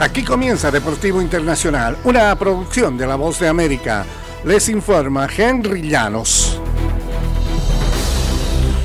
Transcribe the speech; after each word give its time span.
Aquí 0.00 0.22
comienza 0.22 0.70
Deportivo 0.70 1.20
Internacional, 1.20 1.96
una 2.04 2.32
producción 2.36 2.96
de 2.96 3.04
La 3.04 3.16
Voz 3.16 3.40
de 3.40 3.48
América. 3.48 4.06
Les 4.44 4.68
informa 4.68 5.26
Henry 5.26 5.88
Llanos. 5.88 6.60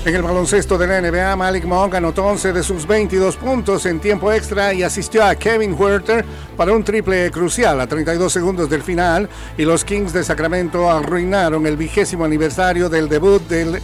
En 0.06 0.16
el 0.16 0.24
baloncesto 0.24 0.76
de 0.76 0.88
la 0.88 1.00
NBA, 1.00 1.36
Malik 1.36 1.66
Monk 1.66 1.94
anotó 1.94 2.26
11 2.26 2.54
de 2.54 2.64
sus 2.64 2.88
22 2.88 3.38
puntos 3.38 3.86
en 3.86 4.00
tiempo 4.00 4.34
extra 4.34 4.74
y 4.74 4.82
asistió 4.82 5.24
a 5.24 5.36
Kevin 5.36 5.76
Huerter 5.80 6.26
para 6.58 6.74
un 6.74 6.84
triple 6.84 7.30
crucial 7.30 7.80
a 7.80 7.86
32 7.86 8.34
segundos 8.34 8.68
del 8.68 8.82
final 8.82 9.30
y 9.56 9.66
los 9.66 9.86
Kings 9.86 10.14
de 10.14 10.24
Sacramento 10.24 10.90
arruinaron 10.90 11.68
el 11.68 11.78
vigésimo 11.78 12.26
aniversario 12.26 12.90
del 12.90 13.08
debut 13.08 13.48
del 13.48 13.80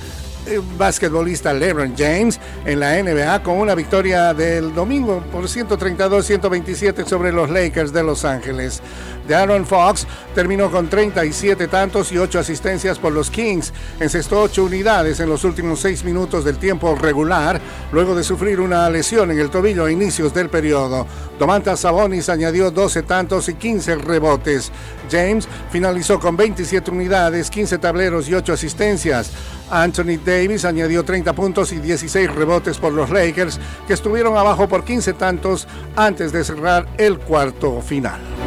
basquetbolista 0.77 1.53
LeBron 1.53 1.95
James 1.97 2.39
en 2.65 2.79
la 2.79 3.01
NBA 3.01 3.43
con 3.43 3.57
una 3.57 3.75
victoria 3.75 4.33
del 4.33 4.73
domingo 4.73 5.23
por 5.31 5.45
132-127 5.45 7.05
sobre 7.05 7.31
los 7.31 7.49
Lakers 7.49 7.93
de 7.93 8.03
Los 8.03 8.25
Ángeles. 8.25 8.81
De 9.27 9.35
Aaron 9.35 9.63
Fox 9.63 10.07
terminó 10.33 10.71
con 10.71 10.89
37 10.89 11.67
tantos 11.67 12.11
y 12.11 12.17
8 12.17 12.39
asistencias 12.39 12.97
por 12.97 13.13
los 13.13 13.29
Kings. 13.29 13.71
Encestó 13.99 14.41
8 14.41 14.63
unidades 14.63 15.19
en 15.19 15.29
los 15.29 15.43
últimos 15.43 15.81
6 15.81 16.03
minutos 16.03 16.43
del 16.43 16.57
tiempo 16.57 16.95
regular, 16.95 17.61
luego 17.91 18.15
de 18.15 18.23
sufrir 18.23 18.59
una 18.59 18.89
lesión 18.89 19.29
en 19.29 19.39
el 19.39 19.51
tobillo 19.51 19.85
a 19.85 19.91
inicios 19.91 20.33
del 20.33 20.49
periodo. 20.49 21.05
Domantas 21.37 21.81
Sabonis 21.81 22.27
añadió 22.27 22.71
12 22.71 23.03
tantos 23.03 23.49
y 23.49 23.53
15 23.53 23.95
rebotes. 23.97 24.71
James 25.11 25.47
finalizó 25.71 26.19
con 26.19 26.35
27 26.35 26.89
unidades, 26.89 27.51
15 27.51 27.77
tableros 27.77 28.27
y 28.29 28.33
8 28.33 28.53
asistencias. 28.53 29.31
Anthony 29.69 30.17
Davis 30.25 30.38
añadió 30.65 31.03
30 31.03 31.33
puntos 31.33 31.71
y 31.71 31.79
16 31.79 32.33
rebotes 32.33 32.77
por 32.77 32.93
los 32.93 33.09
Lakers, 33.09 33.59
que 33.87 33.93
estuvieron 33.93 34.37
abajo 34.37 34.67
por 34.67 34.83
15 34.83 35.13
tantos 35.13 35.67
antes 35.95 36.31
de 36.31 36.43
cerrar 36.43 36.87
el 36.97 37.19
cuarto 37.19 37.81
final. 37.81 38.38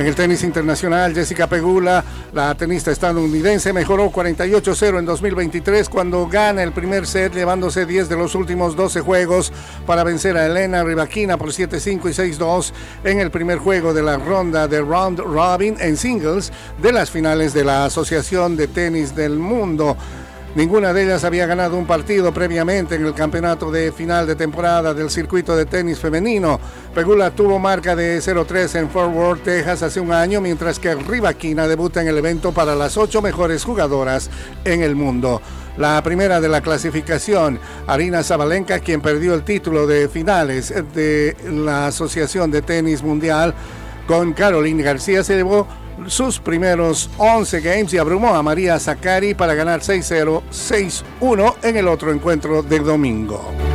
En 0.00 0.06
el 0.06 0.14
tenis 0.14 0.42
internacional, 0.44 1.12
Jessica 1.12 1.46
Pegula, 1.46 2.02
la 2.32 2.54
tenista 2.54 2.90
estadounidense, 2.90 3.70
mejoró 3.74 4.10
48-0 4.10 4.98
en 4.98 5.04
2023 5.04 5.90
cuando 5.90 6.26
gana 6.26 6.62
el 6.62 6.72
primer 6.72 7.06
set, 7.06 7.34
llevándose 7.34 7.84
10 7.84 8.08
de 8.08 8.16
los 8.16 8.34
últimos 8.34 8.74
12 8.74 9.02
juegos 9.02 9.52
para 9.84 10.02
vencer 10.02 10.38
a 10.38 10.46
Elena 10.46 10.82
Rybakina 10.84 11.36
por 11.36 11.50
7-5 11.50 12.00
y 12.08 12.38
6-2 12.38 12.72
en 13.04 13.20
el 13.20 13.30
primer 13.30 13.58
juego 13.58 13.92
de 13.92 14.02
la 14.02 14.16
ronda 14.16 14.66
de 14.66 14.80
Round 14.80 15.18
Robin 15.18 15.76
en 15.78 15.98
singles 15.98 16.50
de 16.80 16.92
las 16.92 17.10
finales 17.10 17.52
de 17.52 17.64
la 17.64 17.84
Asociación 17.84 18.56
de 18.56 18.68
Tenis 18.68 19.14
del 19.14 19.38
Mundo. 19.38 19.98
Ninguna 20.56 20.92
de 20.92 21.04
ellas 21.04 21.22
había 21.22 21.46
ganado 21.46 21.76
un 21.76 21.86
partido 21.86 22.34
previamente 22.34 22.96
en 22.96 23.06
el 23.06 23.14
campeonato 23.14 23.70
de 23.70 23.92
final 23.92 24.26
de 24.26 24.34
temporada 24.34 24.92
del 24.92 25.08
circuito 25.08 25.54
de 25.54 25.64
tenis 25.64 26.00
femenino. 26.00 26.58
Pegula 26.92 27.30
tuvo 27.30 27.60
marca 27.60 27.94
de 27.94 28.18
0-3 28.18 28.80
en 28.80 28.90
Fort 28.90 29.14
Worth, 29.14 29.44
Texas 29.44 29.84
hace 29.84 30.00
un 30.00 30.12
año, 30.12 30.40
mientras 30.40 30.80
que 30.80 30.96
Rivaquina 30.96 31.68
debuta 31.68 32.02
en 32.02 32.08
el 32.08 32.18
evento 32.18 32.50
para 32.50 32.74
las 32.74 32.96
ocho 32.96 33.22
mejores 33.22 33.62
jugadoras 33.62 34.28
en 34.64 34.82
el 34.82 34.96
mundo. 34.96 35.40
La 35.76 36.02
primera 36.02 36.40
de 36.40 36.48
la 36.48 36.60
clasificación, 36.62 37.60
Arina 37.86 38.24
Zabalenka, 38.24 38.80
quien 38.80 39.00
perdió 39.00 39.34
el 39.34 39.44
título 39.44 39.86
de 39.86 40.08
finales 40.08 40.74
de 40.92 41.36
la 41.48 41.86
Asociación 41.86 42.50
de 42.50 42.62
Tenis 42.62 43.04
Mundial 43.04 43.54
con 44.08 44.32
Caroline 44.32 44.82
García, 44.82 45.22
se 45.22 45.36
llevó 45.36 45.68
sus 46.08 46.38
primeros 46.38 47.10
11 47.18 47.60
games 47.60 47.94
y 47.94 47.98
abrumó 47.98 48.34
a 48.34 48.42
María 48.42 48.78
Zacari 48.78 49.34
para 49.34 49.54
ganar 49.54 49.80
6-0, 49.80 50.42
6-1 50.50 51.54
en 51.62 51.76
el 51.76 51.88
otro 51.88 52.12
encuentro 52.12 52.62
del 52.62 52.84
domingo. 52.84 53.69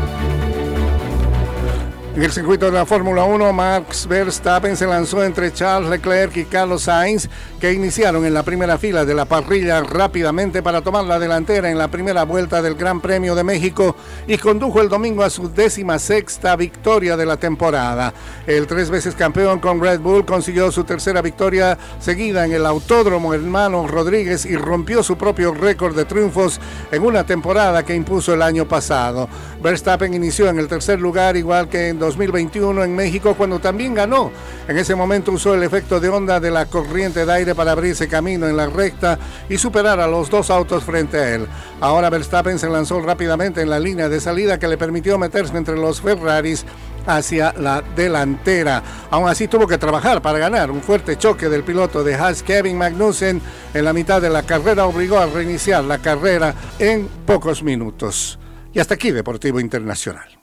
En 2.16 2.23
el 2.23 2.31
circuito 2.31 2.67
de 2.67 2.71
la 2.71 2.85
Fórmula 2.85 3.25
1, 3.25 3.52
Max 3.52 4.08
Verstappen 4.08 4.77
se 4.77 4.88
lanzó 4.88 5.21
entre 5.21 5.52
Charles 5.52 5.89
Leclerc 5.89 6.38
y 6.38 6.45
Carlos 6.45 6.83
Sainz, 6.83 7.27
que 7.59 7.73
iniciaron 7.73 8.25
en 8.25 8.33
la 8.33 8.44
primera 8.44 8.77
fila 8.77 9.03
de 9.03 9.13
la 9.13 9.25
parrilla 9.25 9.81
rápidamente 9.81 10.63
para 10.63 10.79
tomar 10.79 11.03
la 11.03 11.19
delantera 11.19 11.69
en 11.69 11.78
la 11.78 11.89
primera 11.89 12.23
vuelta 12.23 12.62
del 12.62 12.75
Gran 12.75 13.01
Premio 13.01 13.35
de 13.35 13.44
México 13.44 13.97
y 14.28 14.38
condujo 14.38 14.79
el 14.79 14.88
domingo 14.88 15.23
a 15.23 15.29
su 15.29 15.51
décima 15.51 16.00
sexta 16.00 16.56
victoria 16.56 17.17
de 17.17 17.25
la 17.25 17.35
temporada. 17.35 18.13
El 18.47 18.66
tres 18.66 18.89
veces 18.89 19.13
campeón 19.13 19.59
con 19.59 19.81
Red 19.81 20.00
Bull 20.00 20.25
consiguió 20.25 20.72
su 20.72 20.85
tercera 20.85 21.22
victoria 21.22 21.78
seguida 22.00 22.45
en 22.45 22.53
el 22.53 22.66
Autódromo 22.66 23.34
Hermano 23.34 23.88
Rodríguez 23.89 24.45
y 24.45 24.56
rompió 24.56 25.03
su 25.03 25.18
propio 25.18 25.53
récord 25.53 25.94
de 25.94 26.06
triunfos 26.06 26.62
en 26.94 27.03
una 27.03 27.25
temporada 27.25 27.84
que 27.84 27.94
impuso 27.94 28.34
el 28.34 28.41
año 28.41 28.66
pasado. 28.66 29.28
Verstappen 29.62 30.13
inició 30.13 30.47
en 30.47 30.59
el 30.59 30.69
tercer 30.69 31.01
lugar 31.01 31.35
igual 31.35 31.68
que 31.68 31.89
en 31.89 32.04
2021 32.05 32.83
en 32.83 32.95
México 32.95 33.35
cuando 33.35 33.59
también 33.59 33.93
ganó. 33.93 34.31
En 34.67 34.77
ese 34.77 34.95
momento 34.95 35.31
usó 35.31 35.53
el 35.53 35.63
efecto 35.63 35.99
de 35.99 36.09
onda 36.09 36.39
de 36.39 36.51
la 36.51 36.66
corriente 36.67 37.25
de 37.25 37.31
aire 37.31 37.55
para 37.55 37.71
abrirse 37.71 38.07
camino 38.07 38.47
en 38.47 38.55
la 38.55 38.67
recta 38.67 39.19
y 39.49 39.57
superar 39.57 39.99
a 39.99 40.07
los 40.07 40.29
dos 40.29 40.49
autos 40.49 40.83
frente 40.83 41.17
a 41.17 41.35
él. 41.35 41.47
Ahora 41.81 42.09
Verstappen 42.09 42.59
se 42.59 42.69
lanzó 42.69 43.01
rápidamente 43.01 43.61
en 43.61 43.69
la 43.69 43.79
línea 43.79 44.09
de 44.09 44.19
salida 44.19 44.59
que 44.59 44.67
le 44.67 44.77
permitió 44.77 45.17
meterse 45.17 45.57
entre 45.57 45.75
los 45.75 46.01
Ferraris 46.01 46.65
hacia 47.05 47.53
la 47.53 47.81
delantera. 47.95 48.83
Aún 49.11 49.29
así 49.29 49.47
tuvo 49.47 49.67
que 49.67 49.77
trabajar 49.77 50.21
para 50.21 50.39
ganar. 50.39 50.71
Un 50.71 50.81
fuerte 50.81 51.17
choque 51.17 51.49
del 51.49 51.63
piloto 51.63 52.03
de 52.03 52.15
Haas 52.15 52.44
Kevin 52.44 52.77
Magnussen 52.77 53.41
en 53.73 53.85
la 53.85 53.94
mitad 53.94 54.21
de 54.21 54.29
la 54.29 54.44
carrera 54.44 54.85
obligó 54.85 55.17
a 55.17 55.25
reiniciar 55.25 55.83
la 55.83 55.99
carrera 55.99 56.53
en 56.79 57.07
pocos 57.25 57.63
minutos. 57.63 58.39
Y 58.73 58.79
hasta 58.79 58.95
aquí 58.95 59.11
Deportivo 59.11 59.59
Internacional. 59.59 60.34